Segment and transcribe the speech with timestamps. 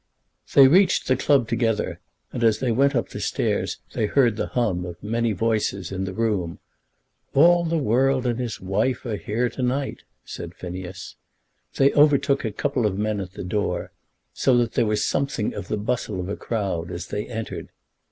[0.55, 1.99] They reached the club together,
[2.33, 6.05] and as they went up the stairs, they heard the hum of many voices in
[6.05, 6.57] the room.
[7.35, 11.17] "All the world and his wife are here to night," said Phineas.
[11.75, 13.91] They overtook a couple of men at the door,
[14.33, 17.69] so that there was something of the bustle of a crowd as they entered.